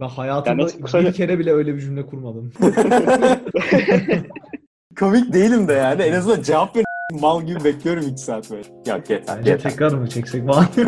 [0.00, 2.52] Ben hayatımda Yani kısaca- bir kere bile öyle bir cümle kurmadım.
[4.98, 6.02] Komik değilim de yani.
[6.02, 6.84] En azından cevap ver.
[7.20, 8.62] Mal gibi bekliyorum 2 saat böyle.
[8.86, 9.36] Yok yeter.
[9.38, 9.70] Bence yeter.
[9.70, 10.66] tekrar mı çeksek falan.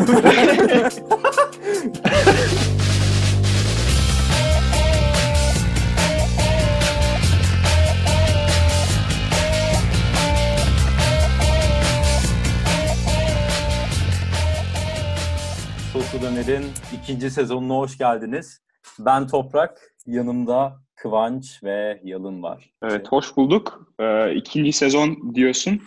[15.93, 16.65] Soslu Döner'in
[17.03, 18.61] ikinci sezonuna hoş geldiniz.
[18.99, 22.71] Ben Toprak, yanımda Kıvanç ve Yalın var.
[22.83, 23.93] Evet, hoş bulduk.
[24.01, 25.83] Ee, ikinci sezon diyorsun.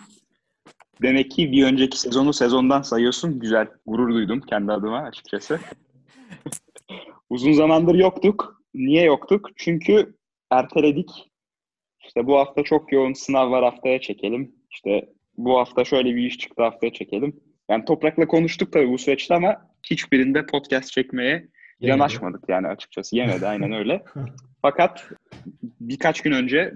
[1.02, 3.40] Demek ki bir önceki sezonu sezondan sayıyorsun.
[3.40, 5.60] Güzel, gurur duydum kendi adıma açıkçası.
[7.30, 8.62] Uzun zamandır yoktuk.
[8.74, 9.50] Niye yoktuk?
[9.56, 10.16] Çünkü
[10.52, 11.10] erteledik.
[12.06, 14.56] İşte bu hafta çok yoğun sınav var haftaya çekelim.
[14.72, 17.40] İşte bu hafta şöyle bir iş çıktı haftaya çekelim.
[17.70, 21.48] Yani Toprak'la konuştuk tabii bu süreçte ama hiçbirinde podcast çekmeye
[21.88, 23.16] yanaşmadık yani açıkçası.
[23.16, 24.04] Yemedi aynen öyle.
[24.62, 25.10] Fakat
[25.82, 26.74] birkaç gün önce,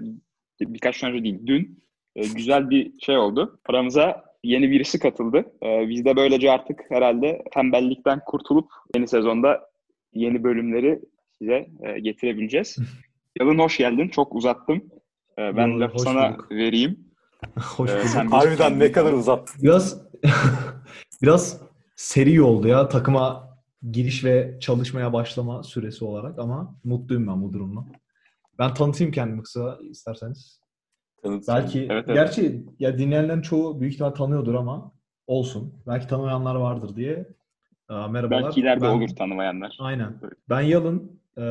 [0.60, 1.84] birkaç gün önce değil dün
[2.16, 3.60] e, güzel bir şey oldu.
[3.68, 5.44] Aramıza yeni birisi katıldı.
[5.64, 9.60] E, Biz de böylece artık herhalde tembellikten kurtulup yeni sezonda
[10.14, 11.00] yeni bölümleri
[11.38, 12.76] size e, getirebileceğiz.
[13.40, 14.08] Yalın hoş geldin.
[14.08, 14.82] Çok uzattım.
[15.38, 16.50] Ben Yo, lafı sana bulduk.
[16.50, 16.98] vereyim.
[17.76, 18.02] Hoş bulduk.
[18.04, 19.62] sen- Harbiden ne kadar uzattın.
[19.62, 20.02] Biraz
[21.22, 21.60] biraz
[21.96, 23.47] seri oldu ya takıma
[23.90, 27.84] giriş ve çalışmaya başlama süresi olarak ama mutluyum ben bu durumla.
[28.58, 30.60] Ben tanıtayım kendimi kısa isterseniz.
[31.22, 31.48] Tanıt.
[31.48, 32.14] Belki Evet, evet.
[32.14, 34.92] gerçi ya dinleyenlerin çoğu büyük ihtimal tanıyordur ama
[35.26, 35.74] olsun.
[35.86, 37.28] Belki tanımayanlar vardır diye.
[37.88, 38.42] Aa, merhabalar.
[38.44, 39.76] Belki ileride Ben- olur tanımayanlar.
[39.80, 40.20] Aynen.
[40.48, 41.42] Ben Yalın, e,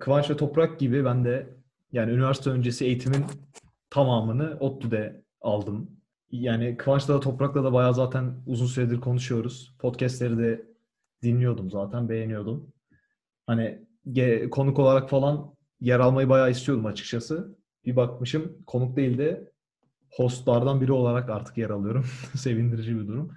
[0.00, 1.54] Kıvanç ve Toprak gibi ben de
[1.92, 3.24] yani üniversite öncesi eğitimin
[3.90, 5.90] tamamını ODTÜ'de aldım.
[6.30, 9.74] Yani Kıvanç'la da Toprak'la da bayağı zaten uzun süredir konuşuyoruz.
[9.78, 10.71] Podcast'leri de
[11.22, 12.72] dinliyordum zaten, beğeniyordum.
[13.46, 13.86] Hani
[14.50, 17.58] konuk olarak falan yer almayı bayağı istiyordum açıkçası.
[17.84, 19.52] Bir bakmışım konuk değil de
[20.10, 22.04] hostlardan biri olarak artık yer alıyorum.
[22.36, 23.30] Sevindirici bir durum.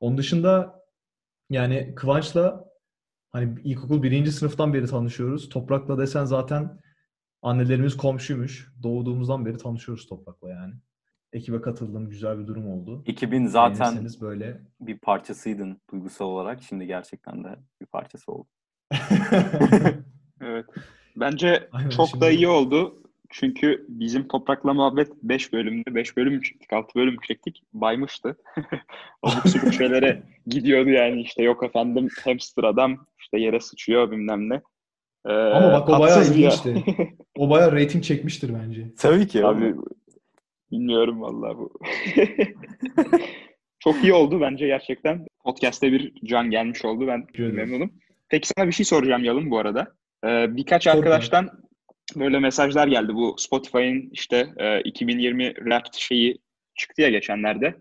[0.00, 0.80] Onun dışında
[1.50, 2.74] yani Kıvanç'la
[3.34, 5.48] Hani ilkokul birinci sınıftan beri tanışıyoruz.
[5.48, 6.80] Toprak'la desen zaten
[7.42, 8.72] annelerimiz komşuymuş.
[8.82, 10.74] Doğduğumuzdan beri tanışıyoruz Toprak'la yani.
[11.34, 13.02] Ekibe katıldığım güzel bir durum oldu.
[13.06, 14.60] 2000 zaten böyle.
[14.80, 16.62] bir parçasıydın duygusal olarak.
[16.62, 17.48] Şimdi gerçekten de
[17.80, 18.46] bir parçası oldun.
[20.40, 20.66] Evet.
[21.16, 23.00] Bence Aynen, çok şimdi- da iyi oldu.
[23.30, 27.62] Çünkü bizim Toprak'la muhabbet 5 bölümde, 5 bölüm mü çektik, 6 bölüm mü çektik?
[27.72, 28.36] Baymıştı.
[29.22, 34.62] Abuk subuk şeylere gidiyordu yani işte yok efendim hamster adam işte yere sıçıyor bilmem ne.
[35.26, 36.84] Ee, Ama bak o bayağı tatsız bir- ilginçti.
[37.38, 38.92] O bayağı rating çekmiştir bence.
[38.98, 39.46] Tabii ki.
[39.46, 39.74] Abi
[40.74, 41.72] bilmiyorum vallahi bu.
[43.78, 45.26] Çok iyi oldu bence gerçekten.
[45.44, 47.06] Podcast'te bir can gelmiş oldu.
[47.06, 47.54] Ben ederim.
[47.54, 47.92] memnunum.
[48.28, 49.94] Peki sana bir şey soracağım Yalın bu arada.
[50.26, 51.50] Ee, birkaç Sor arkadaştan
[52.16, 53.14] böyle mesajlar geldi.
[53.14, 56.38] Bu Spotify'ın işte e, 2020 Wrapped şeyi
[56.74, 57.74] çıktı ya geçenlerde.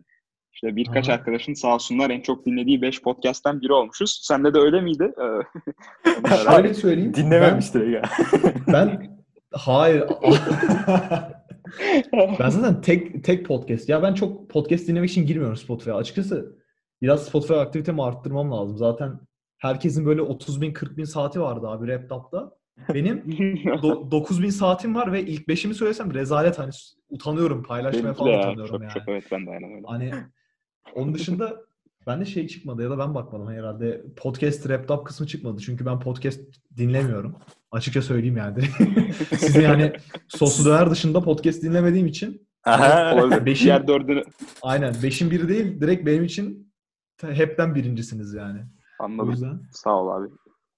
[0.54, 1.16] İşte birkaç Aha.
[1.16, 4.20] arkadaşın sağ olsunlar en çok dinlediği 5 podcast'ten biri olmuşuz.
[4.24, 5.12] Sende de öyle miydi?
[5.18, 7.14] Ee, Şöyle söyleyeyim.
[7.14, 8.02] Dinlememiştir ya.
[8.44, 9.18] Ben, ben
[9.52, 10.04] hayır.
[12.40, 13.90] ben zaten tek tek podcast.
[13.90, 15.96] Ya ben çok podcast dinlemek için girmiyorum Spotify'a.
[15.96, 16.56] Açıkçası
[17.02, 18.78] biraz Spotify aktivitemi arttırmam lazım.
[18.78, 19.20] Zaten
[19.58, 22.52] herkesin böyle 30 bin 40 bin saati vardı abi Raptop'ta.
[22.94, 26.72] Benim do- 9 bin saatim var ve ilk beşimi söylesem rezalet hani
[27.10, 28.40] utanıyorum paylaşmaya Benimki de falan ya.
[28.40, 28.92] utanıyorum Çok, yani.
[28.94, 29.88] çok evet ben de aynen öyle.
[29.88, 30.12] Hani
[30.96, 31.62] onun dışında
[32.08, 34.04] bende şey çıkmadı ya da ben bakmadım herhalde.
[34.18, 35.62] Podcast Wrapped Up kısmı çıkmadı.
[35.62, 36.40] Çünkü ben podcast
[36.78, 37.36] dinlemiyorum.
[37.74, 38.64] Açıkça söyleyeyim yani.
[39.38, 39.94] Sizin yani
[40.28, 43.46] soslu döner dışında podcast dinlemediğim için Aha.
[43.46, 44.24] Beşin- Diğer dördünü
[44.62, 46.74] aynen beşin biri değil direkt benim için
[47.18, 48.60] te- hepten birincisiniz yani.
[49.00, 49.32] O anladım.
[49.32, 50.30] yüzden Sağ ol abi.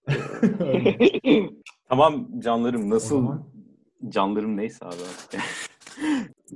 [1.90, 3.50] Tamam canlarım O nasıl zaman
[4.10, 4.96] canlarım neyse abi.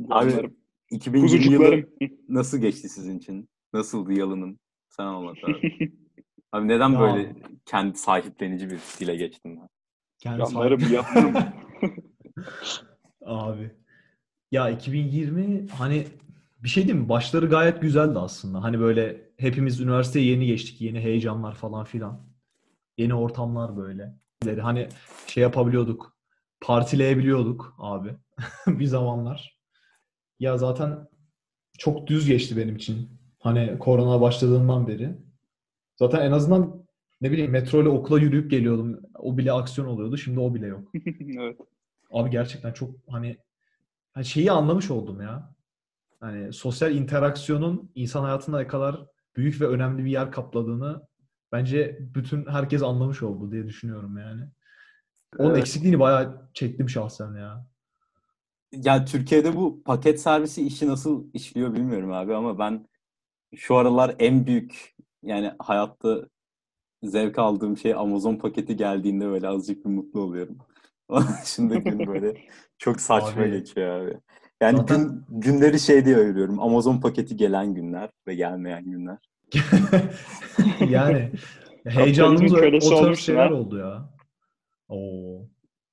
[0.10, 0.56] Abi, Canlarım.
[0.92, 1.84] 2020 yılı
[2.30, 3.50] nasıl geçti sizin için?
[3.74, 4.60] Nasıldı Yalın'ın?
[4.90, 5.92] Sen anlat abi.
[6.52, 7.00] Abi neden Ya.
[7.00, 7.36] böyle
[7.66, 9.58] kendi sahiplenici bir dile geçtin?
[9.58, 9.70] lan?
[10.20, 11.44] Kendi Yanlarım yanlarım.
[13.26, 13.72] Abi.
[14.52, 16.08] Ya 2020 hani
[16.64, 17.10] bir şey diyeyim mi?
[17.10, 18.64] Başları gayet güzeldi aslında.
[18.64, 20.82] Hani böyle hepimiz üniversiteye yeni geçtik.
[20.82, 22.30] Yeni heyecanlar falan filan.
[22.98, 24.16] Yeni ortamlar böyle.
[24.62, 24.90] Hani
[25.28, 26.18] şey yapabiliyorduk.
[26.62, 28.16] Partileyebiliyorduk abi.
[28.68, 29.60] bir zamanlar.
[30.40, 31.08] Ya zaten
[31.78, 33.10] çok düz geçti benim için.
[33.40, 35.18] Hani korona başladığından beri.
[35.96, 36.79] Zaten en azından
[37.22, 39.00] ne bileyim metro ile okula yürüyüp geliyordum.
[39.16, 40.18] O bile aksiyon oluyordu.
[40.18, 40.92] Şimdi o bile yok.
[41.40, 41.58] evet.
[42.12, 43.38] Abi gerçekten çok hani
[44.14, 45.56] hani şeyi anlamış oldum ya.
[46.20, 49.06] Hani sosyal interaksiyonun insan hayatında ne kadar
[49.36, 51.02] büyük ve önemli bir yer kapladığını
[51.52, 54.42] bence bütün herkes anlamış oldu diye düşünüyorum yani.
[55.38, 55.60] Onun Evet.
[55.60, 57.66] eksikliğini bayağı çektim şahsen ya.
[58.72, 62.88] Ya Türkiye'de bu paket servisi işi nasıl işliyor bilmiyorum abi ama ben
[63.56, 66.30] şu aralar en büyük yani hayatta
[67.04, 70.58] zevk aldığım şey Amazon paketi geldiğinde böyle azıcık bir mutlu oluyorum.
[71.44, 72.34] Dışında gün böyle
[72.78, 73.52] çok saçma Abi.
[73.52, 74.18] geçiyor abi.
[74.62, 76.60] Yani Zaten- gün, günleri şey diye ayırıyorum.
[76.60, 79.18] Amazon paketi gelen günler ve gelmeyen günler.
[80.90, 81.32] yani
[81.88, 83.54] heyecanımız o, o şeyler ha.
[83.54, 84.10] oldu ya.
[84.90, 85.42] Oo.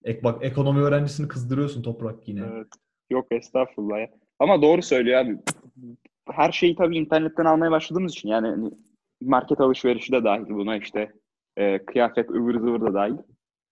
[0.05, 2.41] Ek, bak ekonomi öğrencisini kızdırıyorsun toprak yine.
[2.53, 2.67] Evet.
[3.11, 4.09] Yok estağfurullah ya.
[4.39, 5.39] Ama doğru söylüyor abi.
[6.31, 8.71] Her şeyi tabii internetten almaya başladığımız için yani hani
[9.23, 11.13] market alışverişi de dahil buna işte
[11.57, 13.17] e, kıyafet ıvır zıvır da dahil.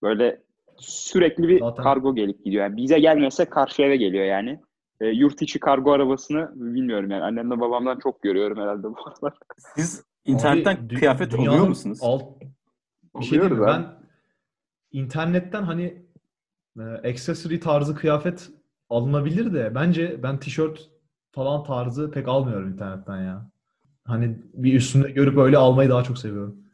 [0.02, 0.42] Böyle
[0.78, 2.64] sürekli bir Zaten- kargo gelip gidiyor.
[2.64, 4.60] Yani bize gelmese karşı eve geliyor yani.
[5.00, 7.22] E, yurt içi kargo arabasını bilmiyorum yani.
[7.22, 9.38] Annemle babamdan çok görüyorum herhalde bu aralar.
[9.58, 11.98] Siz internetten Abi, kıyafet alıyor musunuz?
[12.02, 12.22] Alt,
[13.20, 13.66] bir şey diyeyim mi?
[13.66, 13.84] Ben
[14.92, 16.02] internetten hani
[16.78, 18.50] e, accessory tarzı kıyafet
[18.90, 20.90] alınabilir de bence ben tişört
[21.32, 23.50] falan tarzı pek almıyorum internetten ya.
[24.06, 26.64] Hani bir üstünde görüp öyle almayı daha çok seviyorum.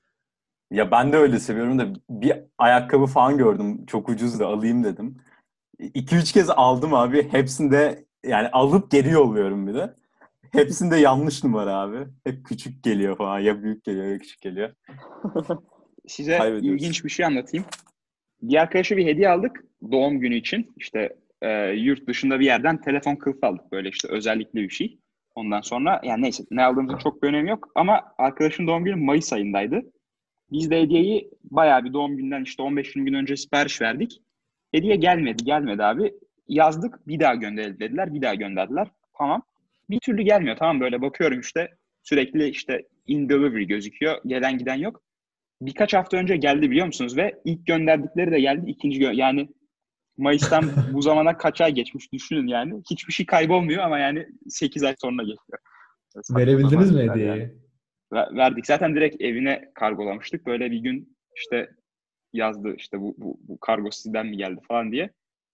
[0.71, 3.87] Ya ben de öyle seviyorum da bir ayakkabı falan gördüm.
[3.87, 5.17] Çok ucuz da alayım dedim.
[5.81, 7.33] 2-3 kez aldım abi.
[7.33, 9.95] Hepsinde yani alıp geri yolluyorum bir de.
[10.53, 12.07] Hepsinde yanlış numara abi.
[12.25, 13.39] Hep küçük geliyor falan.
[13.39, 14.75] Ya büyük geliyor ya küçük geliyor.
[16.09, 17.67] Size ilginç bir şey anlatayım.
[18.43, 20.73] Bir arkadaşa bir hediye aldık doğum günü için.
[20.77, 23.73] İşte e, yurt dışında bir yerden telefon kılıfı aldık.
[23.73, 24.99] Böyle işte özellikle bir şey.
[25.35, 27.69] Ondan sonra yani neyse ne aldığımızın çok bir önemi yok.
[27.75, 29.83] Ama arkadaşın doğum günü Mayıs ayındaydı.
[30.53, 34.23] Biz de hediyeyi bayağı bir doğum günden işte 15-20 gün önce sipariş verdik.
[34.73, 36.13] Hediye gelmedi, gelmedi abi.
[36.49, 38.89] Yazdık, bir daha gönderelim dediler, bir daha gönderdiler.
[39.19, 39.43] Tamam.
[39.91, 40.57] Bir türlü gelmiyor.
[40.57, 41.69] Tamam böyle bakıyorum işte
[42.03, 44.19] sürekli işte in delivery gözüküyor.
[44.27, 45.03] Gelen giden yok.
[45.63, 47.17] Birkaç hafta önce geldi biliyor musunuz?
[47.17, 48.71] Ve ilk gönderdikleri de geldi.
[48.71, 49.49] ikinci gö- yani
[50.21, 52.83] Mayıs'tan bu zamana kaç ay geçmiş düşünün yani.
[52.91, 55.59] Hiçbir şey kaybolmuyor ama yani 8 ay sonra geçiyor.
[56.09, 57.29] Saçma Verebildiniz mi hediyeyi?
[57.29, 57.55] yani.
[58.13, 58.67] Ver- verdik.
[58.67, 60.47] Zaten direkt evine kargolamıştık.
[60.47, 61.71] Böyle bir gün işte
[62.33, 65.11] yazdı işte bu, bu, bu kargo sizden mi geldi falan diye.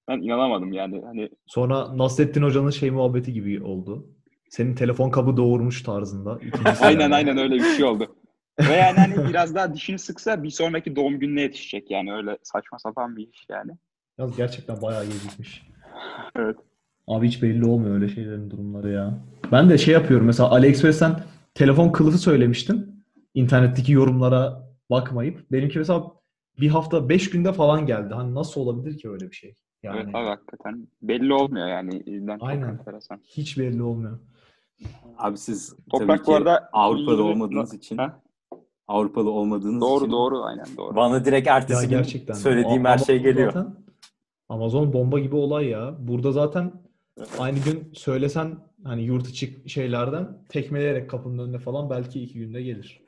[0.08, 1.02] Ben inanamadım yani.
[1.04, 4.10] Hani Sonra Nasrettin Hoca'nın şey muhabbeti gibi oldu.
[4.50, 6.40] Senin telefon kabı doğurmuş tarzında.
[6.80, 7.14] Aynen yani.
[7.14, 8.16] aynen öyle bir şey oldu.
[8.60, 12.78] Ve yani hani biraz daha dişini sıksa bir sonraki doğum gününe yetişecek yani öyle saçma
[12.78, 13.72] sapan bir iş yani.
[14.18, 15.66] Yalnız gerçekten bayağı gecikmiş.
[16.36, 16.56] Evet.
[17.06, 19.18] Abi hiç belli olmuyor öyle şeylerin durumları ya.
[19.52, 21.20] Ben de şey yapıyorum mesela AliExpress'ten
[21.54, 22.96] telefon kılıfı söylemiştim.
[23.34, 25.52] İnternetteki yorumlara bakmayıp.
[25.52, 26.04] Benimki mesela
[26.60, 28.14] bir hafta beş günde falan geldi.
[28.14, 29.54] Hani nasıl olabilir ki öyle bir şey?
[29.82, 32.02] Yani Evet abi hakikaten belli olmuyor yani.
[32.06, 32.68] İzlen çok Aynen.
[32.68, 33.20] enteresan.
[33.24, 34.18] hiç belli olmuyor.
[35.18, 38.20] Abi siz Toprak tabii ki bu arada ilgili- olmadığınız için Ha?
[38.88, 40.96] Avrupalı olmadığınız Doğru için doğru aynen doğru.
[40.96, 42.34] bana direkt Ya ertesi gün gerçekten.
[42.34, 43.52] söylediğim her şey geliyor.
[43.52, 43.74] Zaten,
[44.48, 45.94] Amazon bomba gibi olay ya.
[45.98, 46.72] Burada zaten
[47.38, 48.54] aynı gün söylesen
[48.84, 53.00] hani yurt içi şeylerden tekmeleyerek kapının önüne falan belki iki günde gelir.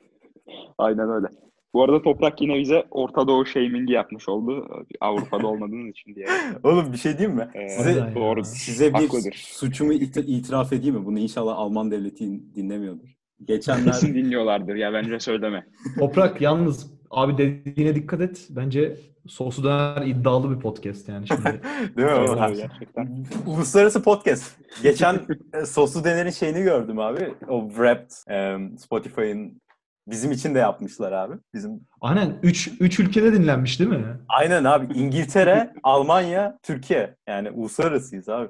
[0.77, 1.27] Aynen öyle.
[1.73, 4.67] Bu arada Toprak yine bize Orta Doğu shamingi yapmış oldu.
[5.01, 6.25] Avrupa'da olmadığınız için diye.
[6.63, 7.49] Oğlum bir şey diyeyim mi?
[7.55, 8.43] Ee, Size, doğru.
[8.43, 9.33] size bir Haklıdır.
[9.33, 11.05] suçumu it- itiraf edeyim mi?
[11.05, 13.07] Bunu inşallah Alman devleti dinlemiyordur.
[13.45, 15.65] Geçenler Kesin dinliyorlardır ya bence söyleme.
[15.99, 18.47] Toprak yalnız abi dediğine dikkat et.
[18.49, 18.97] Bence
[19.27, 21.43] Sosu Döner iddialı bir podcast yani şimdi.
[21.97, 22.41] değil mi?
[22.41, 22.55] Abi.
[22.55, 23.25] gerçekten.
[23.47, 24.57] Uluslararası podcast.
[24.83, 25.19] Geçen
[25.53, 27.33] e, Soslu Dener'in şeyini gördüm abi.
[27.47, 29.61] O Wrapped e, Spotify'ın
[30.07, 31.35] bizim için de yapmışlar abi.
[31.53, 34.05] Bizim Aynen 3 3 ülkede dinlenmiş değil mi?
[34.29, 34.93] Aynen abi.
[34.93, 37.15] İngiltere, Almanya, Türkiye.
[37.27, 38.49] Yani uluslararasıyız abi.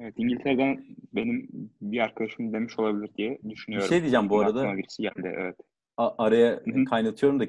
[0.00, 1.48] Evet İngiltere'den benim
[1.80, 3.88] bir arkadaşım demiş olabilir diye Bir düşünüyorum.
[3.88, 4.58] şey diyeceğim bu arada.
[4.60, 5.56] aklıma birisi geldi evet.
[5.96, 7.44] A- araya kaynatıyorum da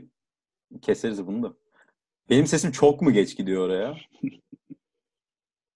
[0.82, 1.54] keseriz bunu da.
[2.30, 3.96] Benim sesim çok mu geç gidiyor oraya?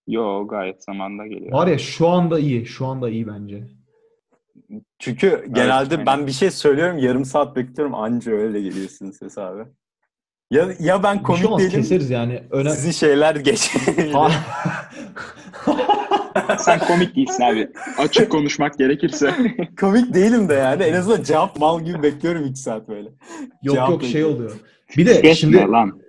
[0.08, 1.52] Yo gayet zamanda geliyor.
[1.52, 2.66] Var ya şu anda iyi.
[2.66, 3.68] Şu anda iyi bence.
[5.00, 6.06] Çünkü genelde aynen.
[6.06, 9.64] ben bir şey söylüyorum yarım saat bekliyorum anca öyle geliyor sizin ses abi.
[10.52, 12.44] Ya, ya ben Bir komik şey olmaz değilim keseriz yani.
[12.52, 12.70] Öne...
[12.70, 13.72] sizin şeyler geç.
[16.58, 17.72] Sen komik değilsin abi.
[17.98, 19.34] Açık konuşmak gerekirse.
[19.80, 23.10] komik değilim de yani en azından cevap mal gibi bekliyorum 2 saat böyle.
[23.64, 24.36] yok Cevap yok şey bekliyorum.
[24.36, 24.52] oluyor.
[24.98, 26.02] Bir de Kesme şimdi lan.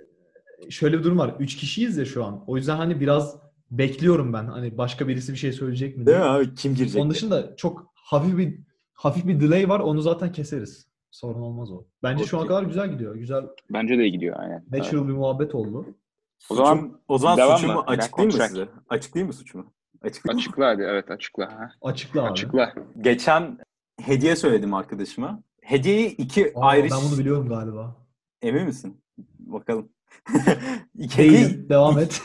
[0.71, 1.35] şöyle bir durum var.
[1.39, 2.45] 3 kişiyiz ya şu an.
[2.47, 3.37] O yüzden hani biraz
[3.71, 4.45] bekliyorum ben.
[4.45, 6.29] Hani başka birisi bir şey söyleyecek mi Değil diye.
[6.29, 6.55] mi abi?
[6.55, 7.03] Kim girecek?
[7.03, 8.59] Onun dışında çok hafif bir
[8.93, 9.81] hafif bir delay var.
[9.81, 10.87] Onu zaten keseriz.
[11.11, 11.85] Sorun olmaz o.
[12.03, 12.57] Bence şu ana Okey.
[12.57, 13.15] kadar güzel gidiyor.
[13.17, 14.65] Güzel Bence de iyi gidiyor aynen.
[14.73, 14.83] Evet.
[14.85, 15.87] natural bir muhabbet oldu.
[16.51, 17.85] O zaman Suçum- o zaman devam suçumu mı?
[17.87, 18.69] açıklayayım mı on size?
[18.89, 19.73] Açıklayayım mı suçumu?
[20.03, 20.39] Açıklayayım.
[20.39, 21.45] Açıkla hadi evet açıkla.
[21.53, 21.71] Ha.
[21.83, 22.31] Açıkla abi.
[22.31, 22.75] Açıkla.
[23.01, 23.59] Geçen
[24.01, 25.43] hediye söyledim arkadaşıma.
[25.63, 27.97] Hediyeyi iki Aa, ayrı ben bunu biliyorum galiba.
[28.45, 29.03] Emin misin?
[29.39, 29.93] Bakalım.
[30.99, 31.69] İki, Değil.
[31.69, 32.23] Devam et.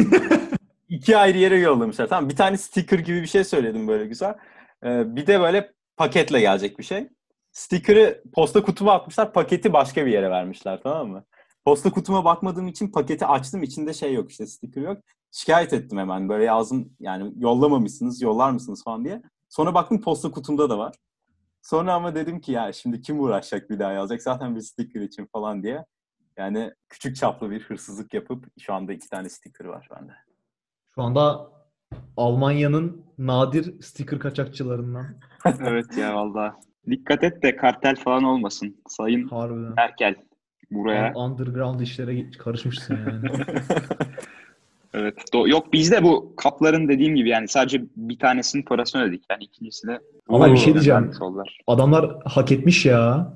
[0.89, 2.07] iki ayrı yere yollamışlar.
[2.07, 4.35] Tamam bir tane sticker gibi bir şey söyledim böyle güzel.
[4.83, 7.09] Ee, bir de böyle paketle gelecek bir şey.
[7.51, 9.33] Sticker'ı posta kutuma atmışlar.
[9.33, 11.25] Paketi başka bir yere vermişler tamam mı?
[11.65, 13.63] Posta kutuma bakmadığım için paketi açtım.
[13.63, 14.97] içinde şey yok işte sticker yok.
[15.31, 16.29] Şikayet ettim hemen.
[16.29, 19.21] Böyle yazdım yani yollamamışsınız, yollar mısınız falan diye.
[19.49, 20.95] Sonra baktım posta kutumda da var.
[21.61, 25.25] Sonra ama dedim ki ya şimdi kim uğraşacak bir daha yazacak zaten bir sticker için
[25.33, 25.85] falan diye.
[26.39, 30.11] Yani küçük çaplı bir hırsızlık yapıp şu anda iki tane sticker var bende.
[30.95, 31.47] Şu anda
[32.17, 35.05] Almanya'nın nadir sticker kaçakçılarından.
[35.59, 36.55] evet ya valla.
[36.89, 38.77] Dikkat et de kartel falan olmasın.
[38.87, 39.73] Sayın Harbiden.
[39.75, 40.15] Merkel
[40.71, 41.13] buraya.
[41.13, 43.45] Underground işlere karışmışsın yani.
[44.93, 45.15] Evet.
[45.33, 49.23] Do- Yok bizde bu kapların dediğim gibi yani sadece bir tanesinin parasını ödedik.
[49.31, 51.11] Yani ikincisini Ama bir şey diyeceğim.
[51.67, 53.33] Adamlar hak etmiş ya.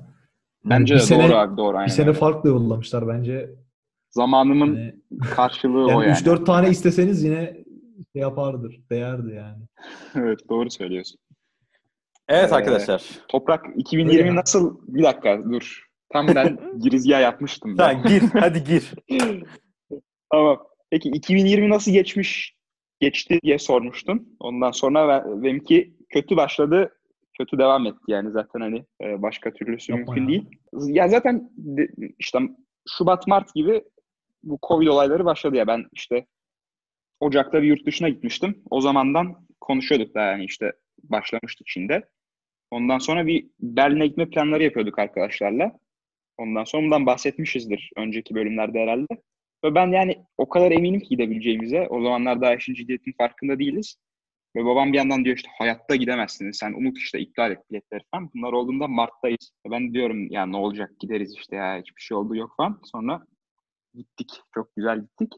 [0.64, 1.86] Bence bir de sene, doğru abi doğru aynen.
[1.86, 2.18] Bir sene öyle.
[2.18, 3.50] farklı yollamışlar bence.
[4.10, 4.94] Zamanımın Yani,
[5.30, 6.16] karşılığı o yani yani.
[6.16, 7.64] 3-4 tane isteseniz yine
[8.12, 8.80] şey yapardır.
[8.90, 9.62] Değerdi yani.
[10.14, 11.18] evet doğru söylüyorsun.
[12.28, 13.02] Evet Ee, arkadaşlar.
[13.28, 14.34] Toprak 2020 Öyle ya.
[14.36, 14.78] nasıl?
[14.88, 15.84] Bir dakika dur.
[16.12, 17.76] Tam ben girizgah yapmıştım.
[17.76, 18.92] Sen gir hadi gir.
[20.32, 20.58] Tamam.
[20.90, 22.54] Peki 2020 nasıl geçmiş
[23.00, 24.36] geçti diye sormuştun.
[24.40, 26.92] Ondan sonra ben- benimki kötü başladı,
[27.38, 30.28] kötü devam etti yani zaten hani e, başka türlüsü Yapma mümkün ya.
[30.28, 30.48] değil.
[30.72, 31.50] Ya zaten
[32.18, 32.38] işte
[32.88, 33.84] Şubat Mart gibi
[34.42, 36.26] bu Covid olayları başladı ya ben işte
[37.20, 38.62] Ocak'ta bir yurt dışına gitmiştim.
[38.70, 40.72] O zamandan konuşuyorduk da yani işte
[41.02, 42.08] başlamıştık Çin'de.
[42.70, 45.78] Ondan sonra bir Berlin'e gitme planları yapıyorduk arkadaşlarla.
[46.38, 49.06] Ondan sonra bundan bahsetmişizdir önceki bölümlerde herhalde.
[49.64, 51.88] Ve ben yani o kadar eminim ki gidebileceğimize.
[51.88, 53.96] O zamanlar daha işin ciddiyetinin farkında değiliz.
[54.56, 56.56] Ve babam bir yandan diyor işte hayatta gidemezsiniz.
[56.56, 58.30] Sen unut işte iptal et biletleri falan.
[58.34, 59.52] Bunlar olduğunda Mart'tayız.
[59.66, 62.80] Ve Ben diyorum ya ne olacak gideriz işte ya hiçbir şey oldu yok falan.
[62.84, 63.26] Sonra
[63.94, 64.30] gittik.
[64.54, 65.32] Çok güzel gittik.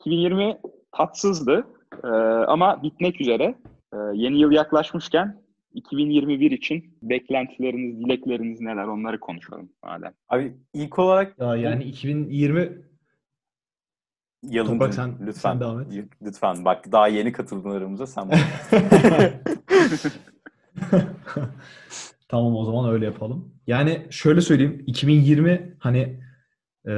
[0.00, 0.58] 2020
[0.92, 1.66] tatsızdı.
[2.04, 2.08] Ee,
[2.46, 3.54] ama bitmek üzere.
[3.92, 5.42] Ee, yeni yıl yaklaşmışken
[5.74, 10.12] 2021 için beklentileriniz, dilekleriniz neler onları konuşalım madem.
[10.28, 12.82] Abi ilk olarak Ya yani 2020
[14.42, 15.50] yalın Toprak sen- lütfen.
[15.52, 15.86] sen devam et.
[16.22, 18.30] Lütfen bak daha yeni katıldın aramıza sen
[22.28, 23.54] Tamam o zaman öyle yapalım.
[23.66, 26.20] Yani şöyle söyleyeyim 2020 hani
[26.86, 26.92] e,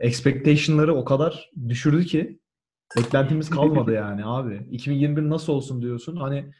[0.00, 2.40] expectation'ları o kadar düşürdü ki
[2.96, 4.66] beklentimiz kalmadı yani abi.
[4.70, 6.16] 2021 nasıl olsun diyorsun?
[6.16, 6.52] Hani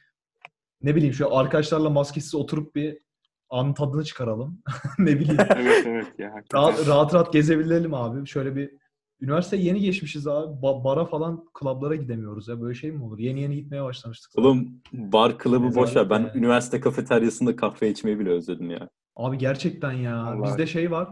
[0.83, 2.99] ne bileyim şu arkadaşlarla maskesiz oturup bir
[3.51, 4.63] an tadını çıkaralım.
[4.99, 5.41] ne bileyim.
[5.57, 6.35] evet evet ya.
[6.35, 6.63] hakikaten.
[6.63, 8.27] Rahat, rahat rahat gezebilelim abi.
[8.27, 8.71] Şöyle bir
[9.21, 10.53] üniversite yeni geçmişiz abi.
[10.63, 12.61] Ba- bara falan klablara gidemiyoruz ya.
[12.61, 13.19] Böyle şey mi olur?
[13.19, 14.33] Yeni yeni gitmeye başlamıştık.
[14.33, 14.49] zaten.
[14.49, 16.11] Oğlum bar club'ı boş ver.
[16.11, 16.31] Ben yani.
[16.35, 18.89] üniversite kafeteryasında kahve içmeyi bile özledim ya.
[19.17, 20.25] Abi gerçekten ya.
[20.27, 20.45] Vallahi.
[20.49, 21.09] Bizde şey var.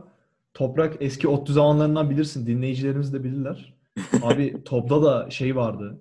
[0.54, 2.46] Toprak eski ODTÜ zamanlarından bilirsin.
[2.46, 3.75] Dinleyicilerimiz de bilirler.
[4.22, 6.00] Abi Top'da da şey vardı.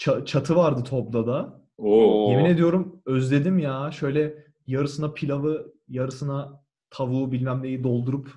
[0.00, 1.62] Ça- çatı vardı Top'da da.
[1.78, 2.30] Oo.
[2.30, 3.90] Yemin ediyorum özledim ya.
[3.92, 8.30] Şöyle yarısına pilavı, yarısına tavuğu bilmem neyi doldurup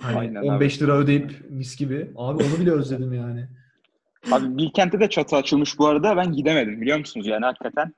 [0.00, 2.10] hani Aynen 15 lira ödeyip mis gibi.
[2.16, 3.48] Abi onu bile özledim yani.
[4.32, 6.16] Abi Bilkent'te de çatı açılmış bu arada.
[6.16, 7.26] Ben gidemedim biliyor musunuz?
[7.26, 7.94] Yani hakikaten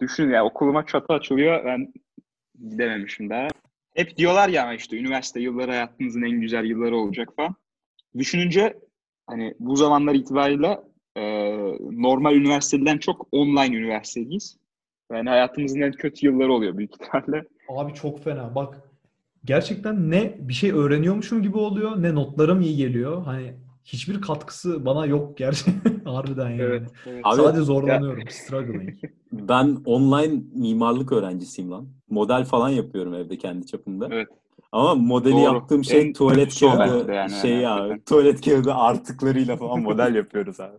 [0.00, 1.64] düşünün ya okuluma çatı açılıyor.
[1.64, 1.92] Ben
[2.70, 3.48] gidememişim daha.
[3.94, 7.54] Hep diyorlar ya işte üniversite yılları hayatınızın en güzel yılları olacak falan.
[8.18, 8.78] Düşününce
[9.26, 10.80] hani bu zamanlar itibariyle
[11.16, 11.22] e,
[11.80, 14.56] normal üniversiteden çok online üniversitedeyiz.
[15.12, 17.44] Yani hayatımızın en kötü yılları oluyor büyük ihtimalle.
[17.68, 18.54] Abi çok fena.
[18.54, 18.80] Bak
[19.46, 23.22] gerçekten ne bir şey öğreniyormuşum gibi oluyor ne notlarım iyi geliyor.
[23.24, 26.04] Hani hiçbir katkısı bana yok gerçekten.
[26.04, 26.62] Harbiden yani.
[26.62, 26.90] Evet.
[27.06, 27.20] evet.
[27.24, 28.22] Abi- Sadece zorlanıyorum.
[28.30, 28.94] Struggling.
[29.32, 31.88] Ben online mimarlık öğrencisiyim lan.
[32.10, 34.08] Model falan yapıyorum evde kendi çapımda.
[34.10, 34.28] Evet.
[34.72, 35.40] Ama modeli Doğru.
[35.40, 40.60] yaptığım şey En tuvalet kağıdı yani, şey yani ya tuvalet kağıdı artıklarıyla falan model yapıyoruz
[40.60, 40.76] abi.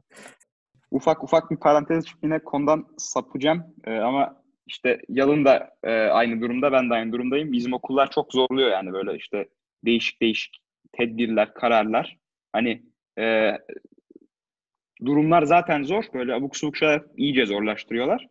[0.92, 3.64] ufak ufak bir parantez açıp yine konudan sapacağım.
[3.84, 4.36] Ee, ama
[4.68, 7.52] işte Yalın da e, aynı durumda, ben de aynı durumdayım.
[7.52, 9.48] Bizim okullar çok zorluyor yani böyle işte
[9.86, 10.58] değişik değişik
[10.92, 12.18] tedbirler, kararlar.
[12.54, 12.84] Hani
[13.20, 13.52] e,
[15.06, 16.04] durumlar zaten zor.
[16.14, 18.28] Böyle abuk subuk şeyler iyice zorlaştırıyorlar.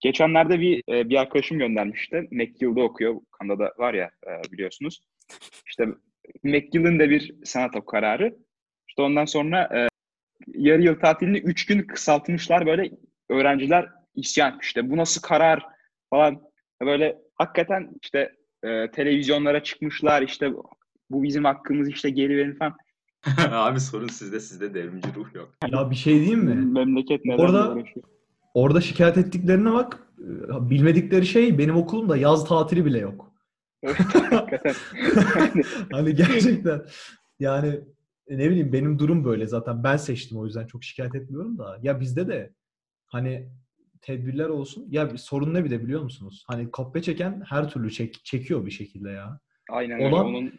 [0.00, 2.28] Geçenlerde bir e, bir arkadaşım göndermişti.
[2.30, 3.20] McGill'de okuyor.
[3.30, 5.00] Kanada'da var ya e, biliyorsunuz.
[5.66, 5.86] İşte
[6.42, 8.36] McGill'in de bir sanat okulu kararı.
[8.88, 9.88] İşte ondan sonra e,
[10.54, 12.90] yarı yıl tatilini 3 gün kısaltmışlar böyle
[13.28, 14.90] öğrenciler isyan etmişti.
[14.90, 15.66] Bu nasıl karar
[16.10, 16.40] falan
[16.80, 18.32] böyle hakikaten işte
[18.62, 20.52] e, televizyonlara çıkmışlar işte
[21.10, 22.76] bu bizim hakkımız işte geri verin falan.
[23.52, 25.54] Abi sorun sizde, sizde devrimci ruh yok.
[25.72, 26.54] Ya bir şey diyeyim mi?
[26.54, 28.06] Memleket neden Orada- uğraşıyor?
[28.54, 30.02] Orada şikayet ettiklerine bak.
[30.60, 33.32] Bilmedikleri şey benim okulumda yaz tatili bile yok.
[33.82, 33.96] Evet,
[34.30, 34.74] hakikaten.
[35.36, 36.82] Yani Hani gerçekten
[37.40, 37.80] yani
[38.28, 39.84] e, ne bileyim benim durum böyle zaten.
[39.84, 41.78] Ben seçtim o yüzden çok şikayet etmiyorum da.
[41.82, 42.52] Ya bizde de
[43.06, 43.48] hani
[44.10, 44.86] tedbirler olsun.
[44.90, 46.44] Ya bir sorun ne bir de biliyor musunuz?
[46.46, 49.40] Hani kopya çeken her türlü çek, çekiyor bir şekilde ya.
[49.70, 50.14] Aynen öyle.
[50.14, 50.52] Olan- Onun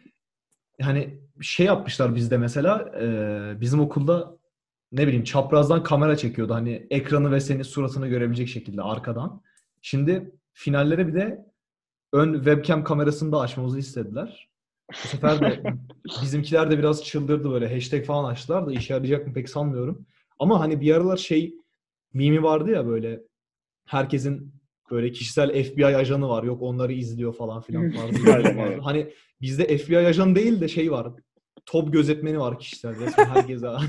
[0.80, 4.38] hani şey yapmışlar bizde mesela e, bizim okulda
[4.92, 9.42] ne bileyim çaprazdan kamera çekiyordu hani ekranı ve senin suratını görebilecek şekilde arkadan.
[9.82, 11.46] Şimdi finallere bir de
[12.12, 14.48] ön webcam kamerasını da açmamızı istediler.
[14.92, 15.62] Bu sefer de
[16.22, 20.06] bizimkiler de biraz çıldırdı böyle hashtag falan açtılar da işe yarayacak mı pek sanmıyorum.
[20.38, 21.54] Ama hani bir aralar şey
[22.14, 23.20] mimi vardı ya böyle
[23.88, 24.52] herkesin
[24.90, 26.42] böyle kişisel FBI ajanı var.
[26.42, 28.76] Yok onları izliyor falan filan öyle.
[28.82, 31.12] hani bizde FBI ajanı değil de şey var.
[31.68, 33.68] Top gözetmeni var kişisel resmen herkese.
[33.68, 33.82] abi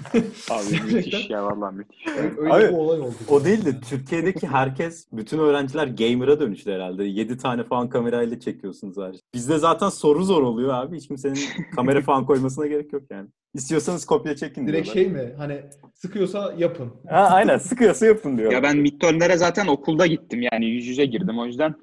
[0.49, 0.85] Gerçekten.
[0.95, 2.07] müthiş ya vallahi müthiş.
[2.37, 3.15] Öyle Abi, bir olay oldu.
[3.29, 7.03] O değil de Türkiye'deki herkes, bütün öğrenciler gamer'a dönüştü herhalde.
[7.03, 9.15] 7 tane falan kamerayla çekiyorsunuz her.
[9.33, 10.97] Bizde zaten soru zor oluyor abi.
[10.97, 11.39] Hiç kimsenin
[11.75, 13.27] kamera falan koymasına gerek yok yani.
[13.53, 15.13] İstiyorsanız kopya çekin Direkt diyorlar.
[15.13, 15.33] şey mi?
[15.37, 15.61] Hani
[15.93, 16.91] sıkıyorsa yapın.
[17.09, 18.51] Ha, aynen sıkıyorsa yapın diyor.
[18.51, 21.75] Ya ben midtermlere zaten okulda gittim yani yüz yüze girdim o yüzden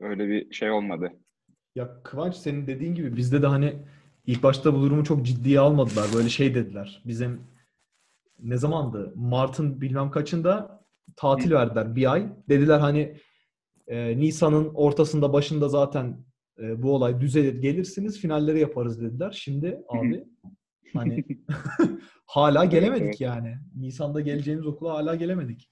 [0.00, 1.12] öyle bir şey olmadı.
[1.74, 3.74] Ya Kıvanç senin dediğin gibi bizde de hani
[4.26, 6.06] ilk başta bu durumu çok ciddiye almadılar.
[6.14, 7.02] Böyle şey dediler.
[7.06, 7.40] Bizim
[8.42, 9.12] ne zamandı?
[9.16, 10.82] Mart'ın bilmem kaçında
[11.16, 12.28] tatil verdiler bir ay.
[12.48, 13.16] Dediler hani
[13.86, 16.24] e, Nisan'ın ortasında başında zaten
[16.58, 19.38] e, bu olay düzelir gelirsiniz finalleri yaparız dediler.
[19.40, 20.24] Şimdi abi
[20.94, 21.24] hani
[22.26, 23.58] hala gelemedik yani.
[23.74, 25.70] Nisan'da geleceğimiz okula hala gelemedik.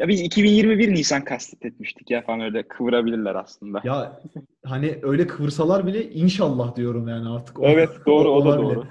[0.00, 3.80] Ya biz 2021 Nisan kastet etmiştik ya falan öyle kıvırabilirler aslında.
[3.84, 4.22] Ya
[4.64, 7.60] hani öyle kıvırsalar bile inşallah diyorum yani artık.
[7.60, 8.76] O- evet doğru o da olabilir.
[8.76, 8.86] doğru.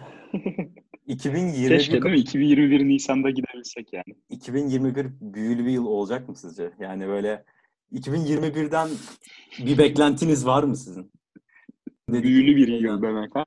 [1.07, 2.19] 2021, Keşke değil mi?
[2.19, 4.15] 2021 Nisan'da gidebilsek yani.
[4.29, 6.71] 2021 büyülü bir yıl olacak mı sizce?
[6.79, 7.43] Yani böyle
[7.93, 8.89] 2021'den
[9.65, 11.11] bir beklentiniz var mı sizin?
[12.09, 13.45] Dedik, Büyülü bir yıl demek ha.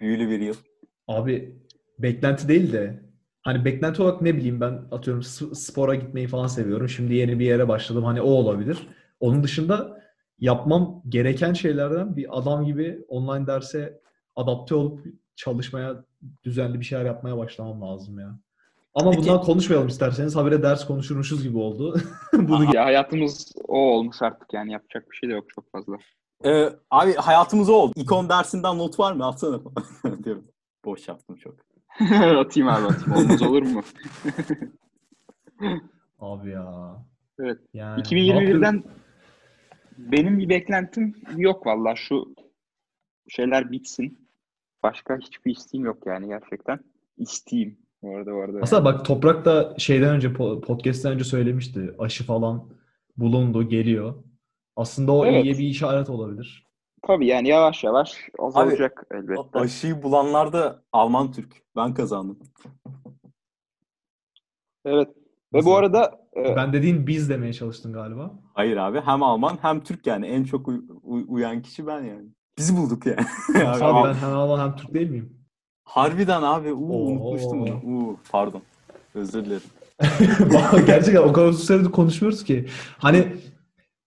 [0.00, 0.56] Büyülü bir yıl.
[1.08, 1.56] Abi
[1.98, 3.02] beklenti değil de
[3.46, 5.22] hani beklenti olarak ne bileyim ben atıyorum
[5.54, 6.88] spora gitmeyi falan seviyorum.
[6.88, 8.04] Şimdi yeni bir yere başladım.
[8.04, 8.88] Hani o olabilir.
[9.20, 10.02] Onun dışında
[10.38, 14.00] yapmam gereken şeylerden bir adam gibi online derse
[14.36, 16.04] adapte olup çalışmaya,
[16.44, 18.38] düzenli bir şeyler yapmaya başlamam lazım ya.
[18.94, 20.36] Ama Peki- bundan konuşmayalım isterseniz.
[20.36, 22.00] Habire ders konuşurmuşuz gibi oldu.
[22.32, 25.96] Bunu Ya hayatımız o olmuş artık yani yapacak bir şey de yok çok fazla.
[26.44, 27.92] Ee, abi hayatımız o oldu.
[27.96, 29.26] İkon dersinden not var mı?
[29.26, 29.60] Atsana.
[30.24, 30.44] diyorum.
[30.84, 31.65] Boş yaptım çok.
[32.38, 33.12] atayım abi atayım.
[33.12, 33.82] Olmaz olur mu?
[36.18, 36.96] Abi ya.
[37.38, 37.58] Evet.
[37.74, 38.62] Yani ne yapıyoruz?
[38.62, 38.84] 2021'den
[39.98, 42.34] benim bir beklentim yok vallahi şu
[43.28, 44.28] şeyler bitsin.
[44.82, 46.80] Başka hiçbir isteğim yok yani gerçekten.
[47.16, 47.78] İsteğim.
[48.02, 48.58] Bu arada bu arada.
[48.62, 51.94] Aslında bak Toprak da şeyden önce po- podcast'ten önce söylemişti.
[51.98, 52.68] Aşı falan
[53.16, 54.14] bulundu, geliyor.
[54.76, 55.44] Aslında o Evet.
[55.44, 56.65] iyiye bir işaret olabilir.
[57.06, 59.58] Tabii yani yavaş yavaş azalacak A- elbette.
[59.58, 61.62] Aşıyı bulanlar da Alman Türk.
[61.76, 62.38] Ben kazandım.
[64.84, 65.08] Evet.
[65.54, 65.70] Ve Nasıl?
[65.70, 68.32] bu arada e, Ben dediğin biz demeye çalıştın galiba.
[68.54, 69.00] Hayır abi.
[69.00, 70.26] Hem Alman hem Türk yani.
[70.26, 72.28] En çok uy- uy- uyan kişi ben yani.
[72.58, 73.20] Bizi bulduk yani.
[73.54, 75.36] Abi, Abi, ben hem Alman hem Türk değil miyim?
[75.84, 76.72] Harbiden abi.
[76.72, 77.06] Uu, Oo.
[77.10, 77.74] unutmuştum bunu.
[77.84, 78.62] Uu, pardon.
[79.14, 79.62] Özür dilerim.
[80.86, 82.66] Gerçekten o kadar uzun süredir konuşmuyoruz ki.
[82.98, 83.36] Hani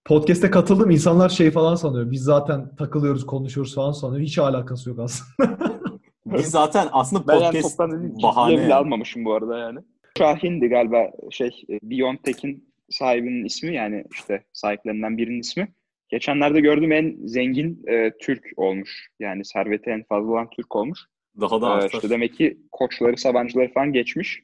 [0.06, 2.12] podcast'e katıldım insanlar şey falan sanıyor.
[2.12, 4.22] Biz zaten takılıyoruz, konuşuyoruz falan sanıyor.
[4.22, 5.60] Hiç alakası yok aslında.
[6.26, 8.58] Biz zaten aslında ben yani podcast ciddiye bahane.
[8.66, 9.80] bile almamışım bu arada yani.
[10.18, 15.74] Şahin'di galiba şey e, Biontech'in sahibinin ismi yani işte sahiplerinden birinin ismi.
[16.10, 19.08] Geçenlerde gördüğüm en zengin e, Türk olmuş.
[19.20, 21.00] Yani serveti en fazla olan Türk olmuş.
[21.42, 21.90] Daha da Ee, artar.
[21.94, 24.44] işte demek ki koçları, sabancıları falan geçmiş.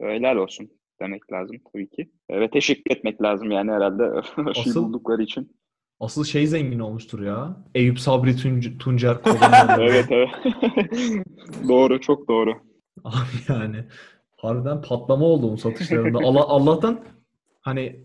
[0.00, 0.70] Ee, Helal olsun
[1.02, 2.10] demek lazım tabii ki.
[2.28, 4.02] Ee, Ve teşekkür etmek lazım yani herhalde
[4.50, 5.56] Asıl- buldukları için.
[6.00, 7.56] Asıl şey zengin olmuştur ya.
[7.74, 9.82] Eyüp Sabri Tunc- Tuncer Kolonyalı.
[9.90, 10.28] Evet evet.
[11.68, 12.52] doğru, çok doğru.
[13.04, 13.14] Abi
[13.48, 13.84] yani
[14.36, 16.18] harbiden patlama oldu bu satışlarında.
[16.18, 17.00] Allah Allah'tan
[17.60, 18.04] hani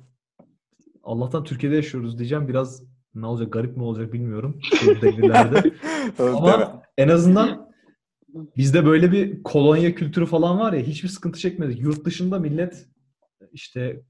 [1.04, 2.48] Allah'tan Türkiye'de yaşıyoruz diyeceğim.
[2.48, 2.84] Biraz
[3.16, 4.60] ne olacak garip mi olacak bilmiyorum.
[6.20, 7.67] Ama en azından
[8.58, 11.82] bizde böyle bir kolonya kültürü falan var ya hiçbir sıkıntı çekmedik.
[11.82, 12.86] Yurt dışında millet
[13.52, 14.02] işte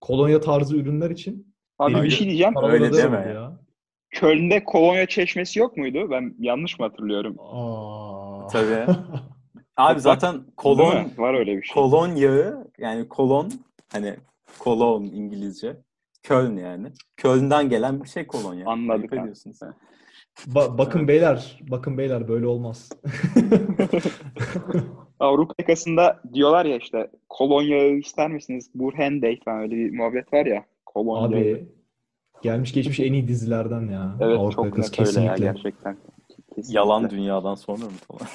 [0.00, 2.54] kolonya tarzı ürünler için Abi bir şey diyeceğim.
[2.62, 3.28] Öyle deme ya.
[3.28, 3.60] ya.
[4.10, 6.10] Köln'de kolonya çeşmesi yok muydu?
[6.10, 7.36] Ben yanlış mı hatırlıyorum?
[7.38, 8.46] Aa.
[8.46, 8.86] Tabii.
[9.76, 11.10] Abi zaten kolon?
[11.16, 11.74] Var öyle bir şey.
[11.74, 13.52] kolon yağı yani kolon
[13.92, 14.16] hani
[14.58, 15.76] kolon İngilizce.
[16.22, 16.92] Köln yani.
[17.16, 18.66] Köln'den gelen bir şey kolonya.
[18.66, 19.16] Anladık Ayıp ha.
[19.16, 19.58] ediyorsunuz.
[20.46, 22.90] Ba- bakın beyler, bakın beyler böyle olmaz.
[25.20, 28.70] Avrupa yakasında diyorlar ya işte kolonya ister misiniz?
[28.74, 30.64] Burhendey falan öyle bir muhabbet var ya.
[30.86, 31.38] Kolonya.
[31.38, 31.68] Abi
[32.42, 34.16] gelmiş geçmiş en iyi dizilerden ya.
[34.20, 35.44] Evet Avrupa çok Yakası net öyle ya kesinlikle.
[35.52, 35.96] gerçekten.
[36.28, 36.78] Kesinlikle.
[36.78, 38.28] Yalan dünyadan sonra mı falan?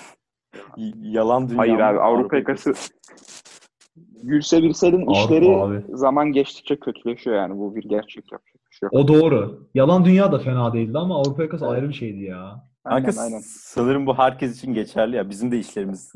[1.01, 1.59] Yalan dünya.
[1.59, 2.73] Hayır abi Avrupa yakası
[4.23, 5.83] Gülse Birsel'in Avrupa işleri abi.
[5.97, 7.57] zaman geçtikçe kötüleşiyor yani.
[7.57, 8.37] Bu bir gerçek şey
[8.81, 8.93] yok.
[8.93, 9.69] O doğru.
[9.73, 12.71] Yalan Dünya da fena değildi ama Avrupa Yakası ayrı bir şeydi ya.
[12.85, 13.41] Aynen, Kanka aynen.
[13.45, 15.29] sanırım bu herkes için geçerli ya.
[15.29, 16.13] Bizim de işlerimiz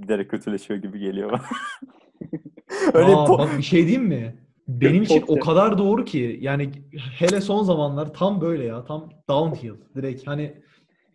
[0.00, 1.40] giderek kötüleşiyor gibi geliyor.
[2.94, 4.38] Öyle Aa, bak bir şey diyeyim mi?
[4.68, 6.72] Benim için o kadar doğru ki yani
[7.18, 10.62] hele son zamanlar tam böyle ya tam downhill direkt hani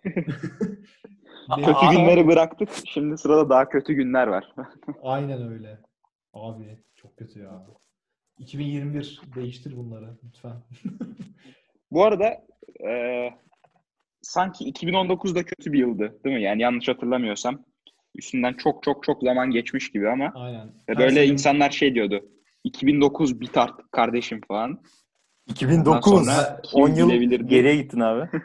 [1.66, 2.70] Kötü günleri bıraktık.
[2.86, 4.56] Şimdi sırada daha kötü günler var.
[5.04, 5.80] aynen öyle.
[6.34, 7.66] Abi çok kötü ya.
[8.42, 10.54] 2021 değiştir bunları lütfen.
[11.92, 12.26] Bu arada
[12.90, 13.30] e,
[14.22, 16.44] sanki 2019'da kötü bir yıldı değil mi?
[16.44, 17.62] Yani yanlış hatırlamıyorsam.
[18.16, 20.68] Üstünden çok çok çok zaman geçmiş gibi ama Aynen.
[20.68, 22.26] ve Her böyle sene- insanlar şey diyordu.
[22.64, 24.82] 2009 bit artık kardeşim falan.
[25.48, 26.12] 2009.
[26.14, 27.10] Ondan sonra kim 10 yıl
[27.48, 28.30] geriye gittin abi.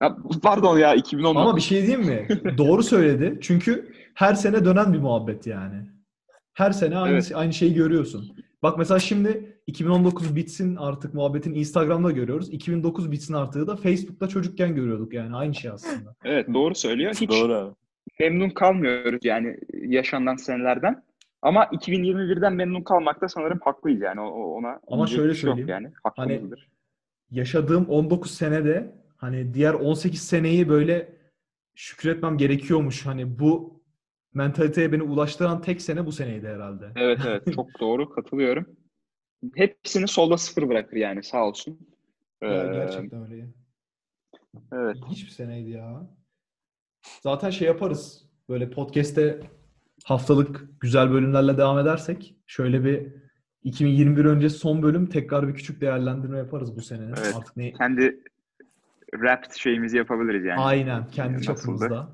[0.00, 1.42] Ha, pardon ya 2019.
[1.42, 2.28] Ama bir şey diyeyim mi?
[2.58, 3.38] Doğru söyledi.
[3.42, 5.76] Çünkü her sene dönen bir muhabbet yani.
[6.60, 7.32] Her sene aynı Evet.
[7.34, 8.36] aynı şeyi görüyorsun.
[8.62, 12.52] Bak mesela şimdi 2019 bitsin artık muhabbetin Instagram'da görüyoruz.
[12.52, 16.14] 2009 bitsin artığı da Facebook'ta çocukken görüyorduk yani aynı şey aslında.
[16.24, 17.14] Evet doğru söylüyor.
[17.20, 17.74] Hiç Doğru
[18.20, 21.02] memnun kalmıyoruz yani yaşanan senelerden.
[21.42, 24.80] Ama 2021'den memnun kalmakta sanırım haklıyız yani ona.
[24.88, 25.68] Ama şöyle şey söyleyeyim.
[25.68, 26.68] Yani hakkımızdır.
[27.30, 31.12] Yaşadığım 19 senede hani diğer 18 seneyi böyle
[31.74, 33.06] şükretmem gerekiyormuş.
[33.06, 33.79] Hani bu
[34.34, 36.92] mentaliteye beni ulaştıran tek sene bu seneydi herhalde.
[36.96, 38.66] Evet evet çok doğru katılıyorum.
[39.54, 41.78] Hepsini solda sıfır bırakır yani sağ olsun.
[42.42, 43.46] Ee, gerçekten öyle.
[44.72, 44.96] evet.
[44.96, 46.10] İlginç bir seneydi ya.
[47.22, 48.30] Zaten şey yaparız.
[48.48, 49.40] Böyle podcast'te
[50.04, 53.12] haftalık güzel bölümlerle devam edersek şöyle bir
[53.64, 57.14] 2021 öncesi son bölüm tekrar bir küçük değerlendirme yaparız bu senenin.
[57.18, 57.34] Evet.
[57.36, 58.22] Artık ne Kendi
[59.14, 60.60] rap şeyimizi yapabiliriz yani.
[60.60, 61.46] Aynen kendi Nasıldı?
[61.46, 62.08] çapımızda.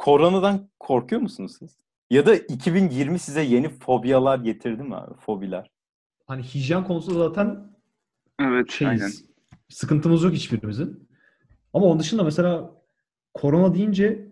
[0.00, 1.76] Koronadan korkuyor musunuz siz?
[2.10, 5.14] Ya da 2020 size yeni fobiyalar getirdi mi abi?
[5.14, 5.70] Fobiler.
[6.26, 7.76] Hani hijyen konusunda zaten
[8.40, 9.02] Evet şeyiz.
[9.02, 9.12] aynen.
[9.68, 11.08] Sıkıntımız yok hiçbirimizin.
[11.74, 12.70] Ama onun dışında mesela
[13.34, 14.28] korona deyince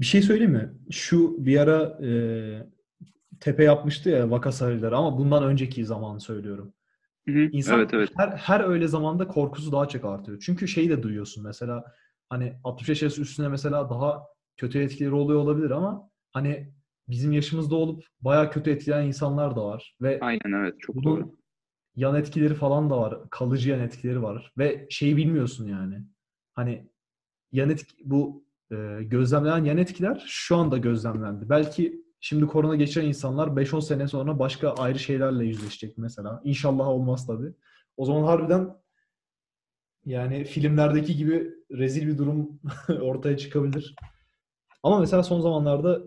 [0.00, 0.72] bir şey söyleyeyim mi?
[0.90, 2.10] Şu bir ara e,
[3.40, 6.72] tepe yapmıştı ya vaka sayıları ama bundan önceki zamanı söylüyorum.
[7.28, 7.38] Hı hı.
[7.38, 8.10] İnsan Evet evet.
[8.16, 10.38] her, her öyle zamanda korkusu daha çok artıyor.
[10.46, 11.84] Çünkü şeyi de duyuyorsun mesela
[12.28, 16.72] hani 65 yaş üstüne mesela daha kötü etkileri oluyor olabilir ama hani
[17.08, 19.96] bizim yaşımızda olup bayağı kötü etkileyen insanlar da var.
[20.00, 21.36] Ve Aynen evet çok bunun doğru.
[21.96, 23.18] yan etkileri falan da var.
[23.30, 24.52] Kalıcı yan etkileri var.
[24.58, 26.04] Ve şeyi bilmiyorsun yani.
[26.54, 26.88] Hani
[27.52, 31.48] yan etki, bu e, gözlemlenen yan etkiler şu anda gözlemlendi.
[31.48, 36.40] Belki şimdi korona geçiren insanlar 5-10 sene sonra başka ayrı şeylerle yüzleşecek mesela.
[36.44, 37.52] İnşallah olmaz tabii.
[37.96, 38.68] O zaman harbiden
[40.04, 42.60] yani filmlerdeki gibi rezil bir durum
[43.00, 43.94] ortaya çıkabilir.
[44.82, 45.98] Ama mesela son zamanlarda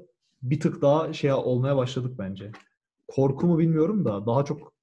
[0.41, 2.51] bir tık daha şey olmaya başladık bence.
[3.07, 4.73] Korku mu bilmiyorum da daha çok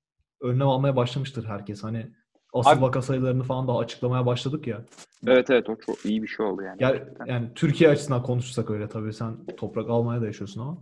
[0.40, 1.84] önlem almaya başlamıştır herkes.
[1.84, 2.10] Hani
[2.54, 4.84] asıl Abi- vaka sayılarını falan daha açıklamaya başladık ya.
[5.26, 6.78] Evet evet o çok iyi bir şey oldu yani.
[6.78, 7.26] Gerçekten.
[7.26, 9.12] yani Türkiye açısından konuşursak öyle tabii.
[9.12, 10.78] Sen toprak Almanya'da yaşıyorsun ama.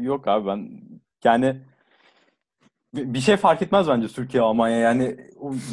[0.00, 0.70] Yok abi ben
[1.24, 1.62] yani
[2.94, 5.16] bir şey fark etmez bence Türkiye Almanya yani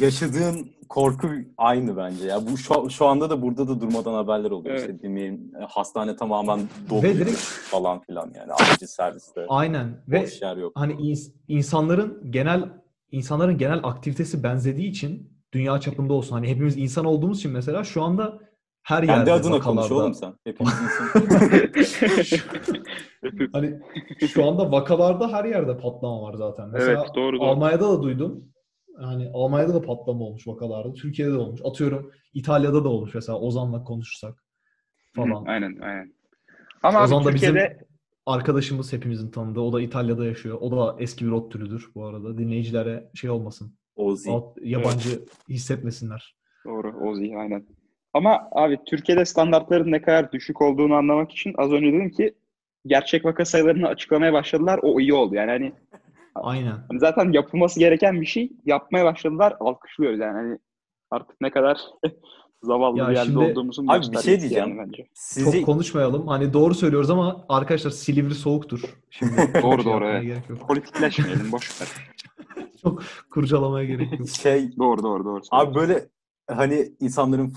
[0.00, 1.28] yaşadığın korku
[1.58, 4.90] aynı bence ya bu şu, şu anda da burada da durmadan haberler oluyor Evet.
[4.90, 7.36] işte demeyelim hastane tamamen dolu direkt-
[7.70, 9.86] falan filan yani acil serviste Aynen.
[10.08, 10.72] Ve yer yok.
[10.74, 12.64] hani ins- insanların genel
[13.12, 16.32] insanların genel aktivitesi benzediği için dünya çapında olsun.
[16.36, 18.38] Hani hepimiz insan olduğumuz için mesela şu anda
[18.82, 20.34] her yerde Kendi adına konuş vakalarda- oğlum sen.
[20.44, 20.72] Hepimiz.
[23.52, 23.80] Hani
[24.28, 26.68] şu anda vakalarda her yerde patlama var zaten.
[26.70, 27.48] Mesela Evet, doğru, doğru.
[27.48, 28.44] Almanya'da da duydum.
[29.00, 30.92] Hani Almanya'da da patlama olmuş vakalarda.
[30.92, 31.60] Türkiye'de de olmuş.
[31.64, 34.44] Atıyorum İtalya'da da olmuş mesela Ozan'la konuşursak
[35.16, 35.44] falan.
[35.46, 36.14] aynen aynen.
[36.82, 37.78] Ama Ozan da bizim Türkiye'de
[38.26, 39.60] arkadaşımız hepimizin tanıdığı.
[39.60, 40.58] O da İtalya'da yaşıyor.
[40.60, 42.38] O da eski bir rot türüdür bu arada.
[42.38, 43.74] Dinleyicilere şey olmasın.
[43.96, 44.30] Ozi.
[44.60, 46.36] Yabancı hissetmesinler.
[46.64, 47.66] Doğru Ozi aynen.
[48.14, 52.34] Ama abi Türkiye'de standartların ne kadar düşük olduğunu anlamak için az önce dedim ki
[52.86, 54.80] gerçek vaka sayılarını açıklamaya başladılar.
[54.82, 55.34] O iyi oldu.
[55.34, 55.72] Yani hani,
[56.34, 56.76] Aynen.
[56.88, 59.56] hani zaten yapılması gereken bir şey yapmaya başladılar.
[59.60, 60.58] Alkışlıyoruz yani hani
[61.10, 61.80] artık ne kadar
[62.62, 64.68] zavallı Ya bir yerde şimdi- olduğumuzun Abi bir şey diyeceğim.
[64.68, 65.06] yani bence.
[65.14, 66.28] Sizi Çok konuşmayalım.
[66.28, 68.80] Hani doğru söylüyoruz ama arkadaşlar Silivri soğuktur.
[69.10, 70.38] Şimdi Doğru, şey doğru, evet.
[70.68, 71.88] Politikleşmeyelim boş ver.
[72.82, 74.28] Çok kurcalamaya gerek yok.
[74.28, 75.40] şey Doğru doğru doğru.
[75.50, 76.06] Abi böyle
[76.50, 77.52] hani insanların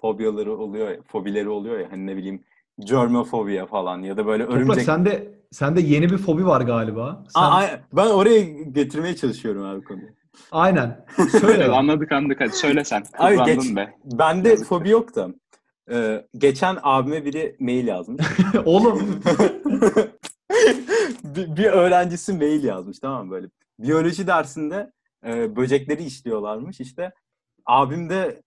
[0.00, 2.44] fobiyaları oluyor ya, fobileri oluyor ya hani ne bileyim
[2.80, 4.84] germofobiya falan ya da böyle Toprak örümcek.
[4.84, 7.24] sende sende yeni bir fobi var galiba.
[7.28, 8.40] Sen, Aa, ben oraya
[8.72, 10.08] getirmeye çalışıyorum abi konuyu.
[10.52, 11.06] aynen.
[11.40, 11.64] Söyle.
[11.72, 13.02] Anladık anladık hadi söyle sen.
[13.18, 13.94] Abi geç- be.
[14.04, 14.66] Bende Yazık.
[14.68, 15.28] fobi yok da
[15.90, 18.26] Ee, geçen abime biri mail yazmış.
[18.64, 19.20] Oğlum
[21.24, 23.46] bir, bir öğrencisi mail yazmış tamam mı böyle.
[23.78, 24.92] Biyoloji dersinde
[25.26, 27.12] e, böcekleri işliyorlarmış işte.
[27.66, 28.42] Abim de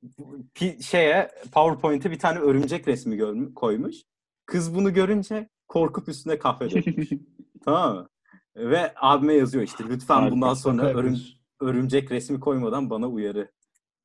[0.82, 3.96] şeye PowerPoint'e bir tane örümcek resmi görmüş, koymuş.
[4.46, 7.10] Kız bunu görünce korkup üstüne kahve dökmüş.
[7.66, 8.10] tamam mı?
[8.56, 11.18] Ve abime yazıyor işte lütfen Harika, bundan sonra örüm,
[11.60, 13.52] örümcek resmi koymadan bana uyarı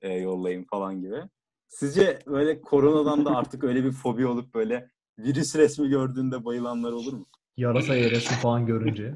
[0.01, 1.23] e, yollayın falan gibi.
[1.69, 7.13] Sizce böyle koronadan da artık öyle bir fobi olup böyle virüs resmi gördüğünde bayılanlar olur
[7.13, 7.27] mu?
[7.61, 9.15] Yarasa yarası falan görünce.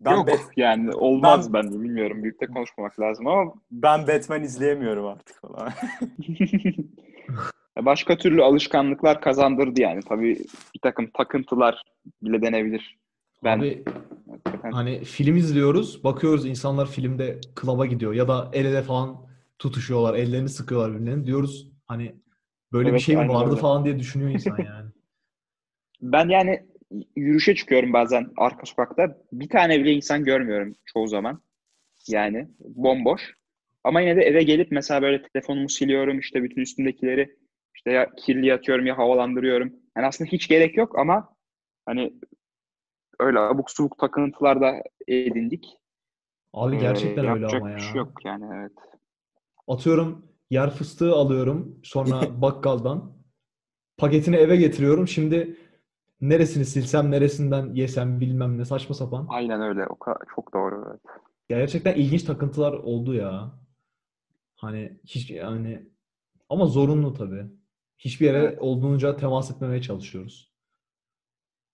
[0.00, 2.22] Ben, Yok Bat- yani olmaz Ben- bence bilmiyorum.
[2.22, 5.70] Büyükte konuşmamak lazım ama ben Batman izleyemiyorum artık falan.
[7.84, 10.00] başka türlü alışkanlıklar kazandırdı yani.
[10.08, 10.38] Tabii
[10.74, 11.82] bir takım takıntılar
[12.22, 12.98] bile denebilir.
[13.44, 13.84] Ben Abi
[14.30, 16.04] hakikaten- hani film izliyoruz.
[16.04, 19.16] Bakıyoruz insanlar filmde klaba gidiyor ya da el ele falan
[19.58, 20.14] tutuşuyorlar.
[20.14, 21.26] Ellerini sıkıyorlar birbirlerine.
[21.26, 22.14] Diyoruz hani
[22.72, 23.60] böyle bir Evet, şey mi vardı öyle.
[23.60, 24.77] falan diye düşünüyor insan yani.
[26.00, 26.66] Ben yani
[27.16, 29.18] yürüyüşe çıkıyorum bazen arka sokakta.
[29.32, 31.42] Bir tane bile insan görmüyorum çoğu zaman.
[32.08, 33.34] Yani bomboş.
[33.84, 37.36] Ama yine de eve gelip mesela böyle telefonumu siliyorum işte bütün üstündekileri
[37.74, 39.72] işte ya kirli atıyorum ya havalandırıyorum.
[39.96, 41.28] Yani aslında hiç gerek yok ama
[41.86, 42.12] hani
[43.20, 45.66] öyle abuk subuk takıntılar da edindik.
[46.52, 47.88] Abi Ee, gerçekten öyle yapacak ama bir ya.
[47.88, 48.72] şey yok yani evet.
[49.68, 53.18] Atıyorum yer fıstığı alıyorum sonra bakkaldan.
[53.98, 55.08] Paketini eve getiriyorum.
[55.08, 55.56] Şimdi
[56.20, 59.26] neresini silsem neresinden yesem bilmem ne saçma sapan.
[59.30, 59.86] Aynen öyle.
[59.86, 59.96] O
[60.34, 60.86] çok doğru.
[60.90, 61.00] Evet.
[61.48, 63.52] Gerçekten ilginç takıntılar oldu ya.
[64.56, 65.88] Hani hiç yani
[66.48, 67.46] ama zorunlu tabii.
[67.98, 68.58] Hiçbir yere Evet.
[68.60, 70.52] olduğunca temas etmemeye çalışıyoruz.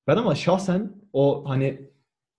[0.06, 1.90] Ben ama şahsen o hani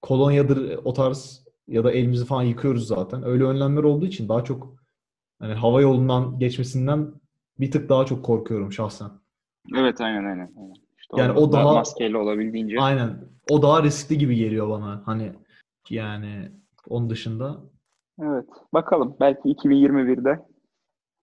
[0.02, 3.24] kolonyadır o tarz ya da elimizi falan yıkıyoruz zaten.
[3.24, 4.76] Öyle önlemler olduğu için daha çok
[5.39, 7.13] hani hava yolundan geçmesinden
[7.60, 9.10] bir tık daha çok korkuyorum şahsen.
[9.76, 10.54] Evet aynen aynen.
[10.58, 10.85] aynen.
[11.12, 12.82] İşte Yani o daha- maskeyle olabildiğince.
[12.82, 13.18] Aynen.
[13.50, 15.02] O daha riskli gibi geliyor bana.
[15.06, 15.34] Hani
[15.89, 16.52] yani
[16.89, 17.58] onun dışında
[18.22, 18.46] Evet.
[18.74, 19.15] Bakalım.
[19.20, 20.39] Belki 2021'de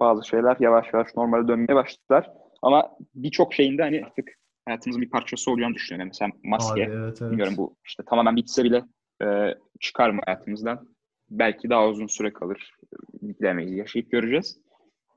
[0.00, 2.30] bazı şeyler yavaş yavaş normale dönmeye başlar.
[2.62, 4.30] Ama birçok şeyin de hani artık
[4.66, 6.08] hayatımızın bir parçası olacağını düşünüyorum.
[6.08, 6.72] Mesela maske.
[6.84, 7.30] abi evet evet.
[7.30, 8.84] Bilmiyorum bu işte tamamen bitse bile
[9.24, 10.88] e, çıkar mı hayatımızdan?
[11.30, 12.74] Belki daha uzun süre kalır.
[13.22, 13.72] Bilemeyiz.
[13.76, 14.58] Yaşayıp göreceğiz.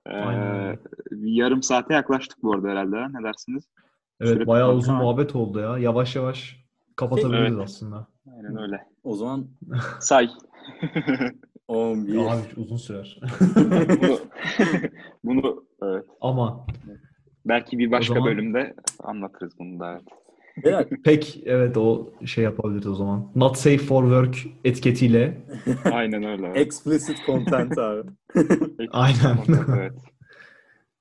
[0.06, 0.78] E, Aynen
[1.22, 2.96] yarım saate yaklaştık bu arada herhalde.
[2.96, 3.08] ha?
[3.14, 3.64] Ne dersiniz?
[4.22, 5.78] Evet Süre bayağı uzun muhabbet oldu ya.
[5.78, 7.64] Yavaş yavaş kapatabiliriz Evet.
[7.64, 8.08] aslında.
[8.36, 8.82] Aynen öyle.
[9.04, 9.48] O zaman
[10.00, 10.30] Say.
[11.68, 12.14] 11.
[12.14, 13.20] Ya abi uzun sürer.
[13.56, 14.20] bunu,
[15.24, 16.06] bunu evet.
[16.22, 16.66] Ama
[17.46, 18.74] Belki bir başka zaman- bölümde
[19.04, 20.02] anlatırız bunu da.
[20.64, 20.90] Evet.
[21.04, 23.32] Pek evet o şey yapabiliriz o zaman.
[23.36, 25.46] Not safe for work etiketiyle.
[25.92, 26.48] Aynen öyle.
[26.48, 26.58] Evet.
[26.58, 28.10] explicit content abi.
[28.92, 29.38] Aynen.
[29.78, 29.94] evet.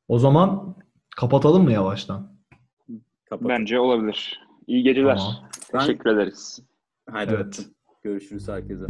[0.08, 0.76] O zaman
[1.16, 2.33] kapatalım mı yavaştan?
[3.28, 3.48] Kapat.
[3.48, 4.40] Bence olabilir.
[4.66, 5.16] İyi geceler.
[5.16, 5.34] Tamam.
[5.74, 6.62] Ben- Teşekkür ederiz.
[7.10, 7.46] Haydi Evet.
[7.46, 7.64] öptüm.
[8.02, 8.84] Görüşürüz herkese.